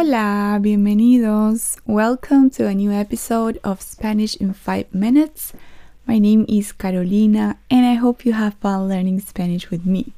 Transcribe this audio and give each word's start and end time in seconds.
Hola, 0.00 0.60
bienvenidos. 0.62 1.76
Welcome 1.84 2.50
to 2.50 2.68
a 2.68 2.72
new 2.72 2.92
episode 2.92 3.58
of 3.64 3.82
Spanish 3.82 4.36
in 4.36 4.52
5 4.52 4.94
Minutes. 4.94 5.52
My 6.06 6.20
name 6.20 6.46
is 6.48 6.70
Carolina 6.70 7.58
and 7.68 7.84
I 7.84 7.94
hope 7.94 8.24
you 8.24 8.32
have 8.34 8.54
fun 8.62 8.88
learning 8.88 9.18
Spanish 9.18 9.70
with 9.70 9.84
me. 9.84 10.12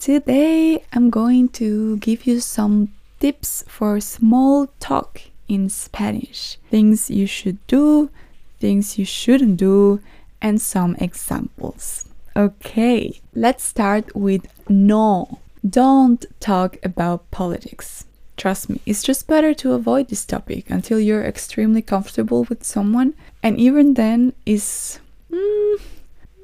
Today 0.00 0.82
I'm 0.92 1.08
going 1.08 1.50
to 1.50 1.98
give 1.98 2.26
you 2.26 2.40
some 2.40 2.88
tips 3.20 3.64
for 3.68 4.00
small 4.00 4.66
talk 4.80 5.20
in 5.46 5.68
Spanish. 5.68 6.58
Things 6.68 7.08
you 7.08 7.28
should 7.28 7.64
do, 7.68 8.10
things 8.58 8.98
you 8.98 9.04
shouldn't 9.04 9.56
do, 9.56 10.00
and 10.40 10.60
some 10.60 10.96
examples. 10.96 12.06
Okay, 12.34 13.20
let's 13.36 13.62
start 13.62 14.16
with 14.16 14.48
no. 14.68 15.38
Don't 15.64 16.26
talk 16.40 16.76
about 16.82 17.30
politics. 17.30 18.04
Trust 18.42 18.68
me, 18.68 18.80
it's 18.86 19.04
just 19.04 19.28
better 19.28 19.54
to 19.54 19.72
avoid 19.72 20.08
this 20.08 20.24
topic 20.24 20.68
until 20.68 20.98
you're 20.98 21.22
extremely 21.22 21.80
comfortable 21.80 22.42
with 22.48 22.64
someone, 22.64 23.14
and 23.40 23.56
even 23.56 23.94
then, 23.94 24.32
is. 24.44 24.98
Mm, 25.30 25.76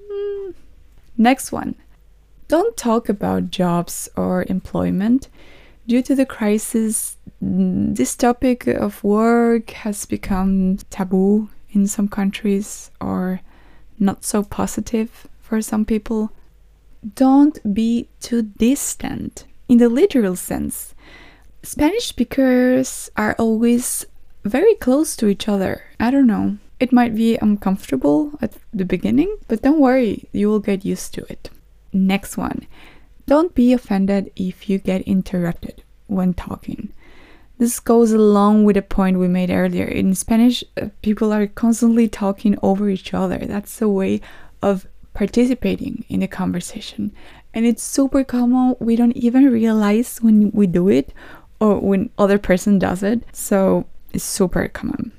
mm. 0.08 0.54
Next 1.16 1.50
one. 1.50 1.74
Don't 2.46 2.76
talk 2.76 3.08
about 3.08 3.50
jobs 3.50 4.08
or 4.16 4.46
employment. 4.48 5.26
Due 5.88 6.00
to 6.02 6.14
the 6.14 6.24
crisis, 6.24 7.16
this 7.40 8.14
topic 8.14 8.68
of 8.68 9.02
work 9.02 9.70
has 9.70 10.06
become 10.06 10.76
taboo 10.90 11.50
in 11.72 11.88
some 11.88 12.06
countries 12.06 12.92
or 13.00 13.40
not 13.98 14.24
so 14.24 14.44
positive 14.44 15.26
for 15.40 15.60
some 15.60 15.84
people. 15.84 16.30
Don't 17.16 17.58
be 17.74 18.06
too 18.20 18.42
distant 18.42 19.46
in 19.68 19.78
the 19.78 19.88
literal 19.88 20.36
sense. 20.36 20.94
Spanish 21.62 22.06
speakers 22.06 23.10
are 23.16 23.34
always 23.38 24.06
very 24.44 24.74
close 24.74 25.16
to 25.16 25.26
each 25.26 25.48
other. 25.48 25.84
I 25.98 26.10
don't 26.10 26.26
know. 26.26 26.58
It 26.80 26.92
might 26.92 27.14
be 27.14 27.36
uncomfortable 27.36 28.38
at 28.40 28.54
the 28.72 28.84
beginning, 28.84 29.36
but 29.48 29.62
don't 29.62 29.80
worry, 29.80 30.28
you 30.32 30.48
will 30.48 30.60
get 30.60 30.84
used 30.84 31.12
to 31.14 31.30
it. 31.30 31.50
Next 31.92 32.36
one. 32.36 32.66
Don't 33.26 33.54
be 33.54 33.72
offended 33.72 34.30
if 34.36 34.70
you 34.70 34.78
get 34.78 35.02
interrupted 35.02 35.82
when 36.06 36.32
talking. 36.34 36.92
This 37.58 37.80
goes 37.80 38.12
along 38.12 38.64
with 38.64 38.76
a 38.76 38.82
point 38.82 39.18
we 39.18 39.26
made 39.26 39.50
earlier. 39.50 39.84
In 39.84 40.14
Spanish, 40.14 40.62
uh, 40.80 40.88
people 41.02 41.32
are 41.32 41.48
constantly 41.48 42.06
talking 42.08 42.56
over 42.62 42.88
each 42.88 43.12
other. 43.12 43.38
That's 43.38 43.82
a 43.82 43.88
way 43.88 44.20
of 44.62 44.86
participating 45.12 46.04
in 46.08 46.20
the 46.20 46.28
conversation. 46.28 47.10
And 47.52 47.66
it's 47.66 47.82
super 47.82 48.22
common. 48.22 48.76
We 48.78 48.94
don't 48.94 49.16
even 49.16 49.50
realize 49.50 50.18
when 50.18 50.52
we 50.52 50.68
do 50.68 50.88
it 50.88 51.12
or 51.60 51.80
when 51.80 52.10
other 52.18 52.38
person 52.38 52.78
does 52.78 53.02
it. 53.02 53.22
So 53.32 53.86
it's 54.12 54.24
super 54.24 54.68
common. 54.68 55.12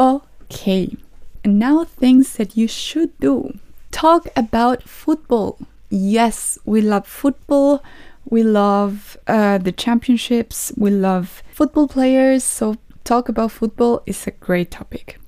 Okay. 0.00 0.96
And 1.44 1.58
now 1.58 1.84
things 1.84 2.36
that 2.36 2.56
you 2.56 2.68
should 2.68 3.16
do. 3.18 3.58
Talk 3.90 4.28
about 4.36 4.82
football. 4.82 5.58
Yes, 5.90 6.58
we 6.64 6.80
love 6.80 7.06
football. 7.06 7.82
We 8.28 8.42
love 8.42 9.16
uh, 9.26 9.58
the 9.58 9.72
championships. 9.72 10.72
We 10.76 10.90
love 10.90 11.42
football 11.52 11.88
players. 11.88 12.42
So 12.42 12.76
talk 13.04 13.28
about 13.28 13.52
football 13.52 14.02
is 14.04 14.26
a 14.26 14.32
great 14.32 14.72
topic. 14.72 15.20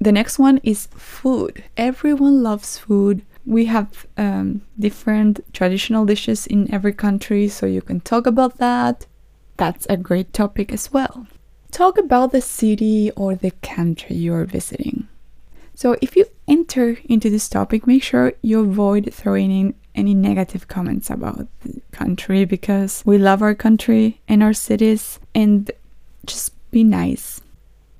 The 0.00 0.12
next 0.12 0.38
one 0.38 0.60
is 0.62 0.86
food. 0.94 1.64
Everyone 1.76 2.42
loves 2.42 2.78
food. 2.78 3.22
We 3.44 3.64
have 3.64 4.06
um, 4.16 4.60
different 4.78 5.40
traditional 5.52 6.04
dishes 6.04 6.46
in 6.46 6.72
every 6.72 6.92
country, 6.92 7.48
so 7.48 7.66
you 7.66 7.80
can 7.80 8.00
talk 8.00 8.26
about 8.26 8.58
that. 8.58 9.06
That's 9.58 9.86
a 9.90 9.96
great 9.96 10.32
topic 10.32 10.72
as 10.72 10.92
well. 10.92 11.26
Talk 11.72 11.98
about 11.98 12.32
the 12.32 12.40
city 12.40 13.10
or 13.16 13.34
the 13.34 13.50
country 13.60 14.16
you're 14.16 14.46
visiting. 14.46 15.08
So, 15.74 15.96
if 16.00 16.16
you 16.16 16.26
enter 16.48 16.96
into 17.04 17.28
this 17.28 17.48
topic, 17.48 17.86
make 17.86 18.02
sure 18.02 18.32
you 18.40 18.60
avoid 18.60 19.12
throwing 19.12 19.50
in 19.50 19.74
any 19.94 20.14
negative 20.14 20.68
comments 20.68 21.10
about 21.10 21.46
the 21.60 21.80
country 21.92 22.44
because 22.44 23.02
we 23.04 23.18
love 23.18 23.42
our 23.42 23.54
country 23.54 24.20
and 24.26 24.42
our 24.42 24.52
cities 24.52 25.20
and 25.34 25.70
just 26.24 26.52
be 26.70 26.84
nice. 26.84 27.40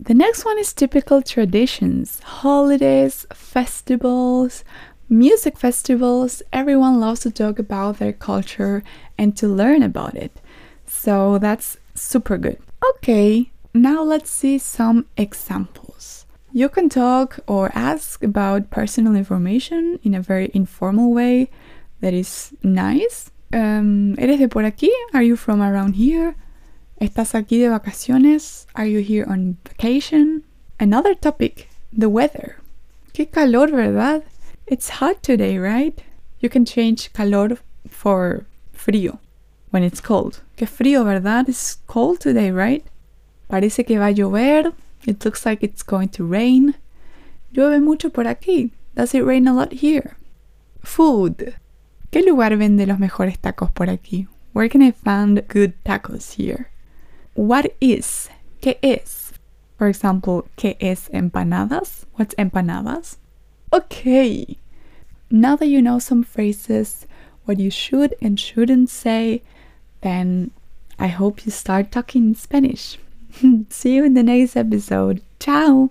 The 0.00 0.14
next 0.14 0.44
one 0.44 0.58
is 0.58 0.72
typical 0.72 1.22
traditions, 1.22 2.20
holidays, 2.20 3.26
festivals, 3.34 4.64
music 5.08 5.58
festivals. 5.58 6.41
Everyone 6.52 7.00
loves 7.00 7.20
to 7.20 7.32
talk 7.32 7.58
about 7.58 7.98
their 7.98 8.12
culture 8.12 8.84
and 9.16 9.36
to 9.36 9.48
learn 9.48 9.82
about 9.82 10.14
it. 10.14 10.41
So 10.88 11.38
that's 11.38 11.76
super 11.94 12.38
good. 12.38 12.59
Okay, 12.97 13.50
now 13.75 14.03
let's 14.03 14.31
see 14.31 14.59
some 14.59 15.06
examples. 15.16 16.26
You 16.53 16.69
can 16.69 16.88
talk 16.88 17.41
or 17.47 17.71
ask 17.75 18.25
about 18.25 18.71
personal 18.71 19.15
information 19.15 20.00
in 20.03 20.15
a 20.15 20.22
very 20.22 20.50
informal 20.54 21.12
way 21.12 21.50
that 22.00 22.15
is 22.15 22.54
nice. 22.62 23.31
Um, 23.53 24.15
¿Eres 24.19 24.38
de 24.38 24.48
por 24.48 24.62
aquí? 24.62 24.88
Are 25.12 25.22
you 25.22 25.37
from 25.37 25.62
around 25.62 25.97
here? 25.97 26.34
¿Estás 27.00 27.34
aquí 27.34 27.60
de 27.60 27.69
vacaciones? 27.69 28.66
Are 28.75 28.87
you 28.87 29.00
here 29.00 29.25
on 29.28 29.59
vacation? 29.65 30.43
Another 30.81 31.15
topic, 31.15 31.69
the 31.93 32.09
weather. 32.09 32.56
Qué 33.12 33.31
calor, 33.31 33.69
¿verdad? 33.69 34.25
It's 34.66 34.88
hot 34.88 35.22
today, 35.22 35.59
right? 35.59 36.00
You 36.41 36.48
can 36.48 36.65
change 36.65 37.12
calor 37.12 37.59
for 37.88 38.47
frío 38.75 39.19
when 39.70 39.82
it's 39.82 40.00
cold. 40.00 40.40
Qué 40.56 40.66
frío, 40.66 41.04
¿verdad? 41.04 41.48
It's 41.48 41.78
cold 41.86 42.20
today, 42.20 42.50
right? 42.50 42.84
Parece 43.48 43.86
que 43.86 43.98
va 43.98 44.06
a 44.06 44.14
llover. 44.14 44.72
It 45.06 45.24
looks 45.24 45.46
like 45.46 45.62
it's 45.62 45.82
going 45.82 46.08
to 46.10 46.24
rain. 46.24 46.74
Llueve 47.52 47.82
mucho 47.82 48.10
por 48.10 48.24
aquí. 48.24 48.70
Does 48.94 49.14
it 49.14 49.24
rain 49.24 49.46
a 49.46 49.52
lot 49.52 49.72
here? 49.72 50.16
Food. 50.82 51.54
¿Qué 52.10 52.22
lugar 52.22 52.56
vende 52.56 52.86
los 52.86 52.98
mejores 52.98 53.38
tacos 53.38 53.70
por 53.70 53.88
aquí? 53.88 54.26
Where 54.52 54.68
can 54.68 54.82
I 54.82 54.90
find 54.90 55.46
good 55.48 55.74
tacos 55.84 56.32
here? 56.32 56.70
What 57.34 57.66
is? 57.80 58.28
¿Qué 58.60 58.78
es? 58.82 59.32
For 59.76 59.86
example, 59.86 60.48
¿qué 60.56 60.76
es 60.80 61.08
empanadas? 61.12 62.06
What's 62.16 62.34
empanadas? 62.36 63.18
Okay. 63.72 64.58
Now 65.30 65.54
that 65.56 65.68
you 65.68 65.80
know 65.80 65.98
some 65.98 66.24
phrases, 66.24 67.06
what 67.44 67.58
you 67.60 67.70
should 67.70 68.14
and 68.20 68.40
shouldn't 68.40 68.90
say, 68.90 69.42
then 70.00 70.50
I 70.98 71.09
hope 71.09 71.44
you 71.44 71.53
start 71.53 71.92
talking 71.92 72.34
Spanish. 72.34 72.98
See 73.70 73.94
you 73.94 74.04
in 74.04 74.14
the 74.14 74.22
next 74.22 74.56
episode. 74.56 75.22
Ciao! 75.38 75.91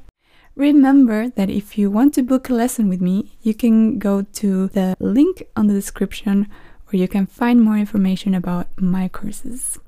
Remember 0.56 1.30
that 1.30 1.50
if 1.50 1.78
you 1.78 1.92
want 1.92 2.16
to 2.16 2.24
book 2.24 2.50
a 2.50 2.54
lesson 2.54 2.90
with 2.90 3.00
me, 3.00 3.38
you 3.44 3.54
can 3.54 4.00
go 4.00 4.24
to 4.24 4.68
the 4.70 4.96
link 5.00 5.44
on 5.56 5.68
the 5.68 5.74
description 5.74 6.48
where 6.88 7.00
you 7.00 7.08
can 7.08 7.28
find 7.28 7.62
more 7.62 7.78
information 7.78 8.34
about 8.34 8.68
my 8.82 9.08
courses. 9.08 9.80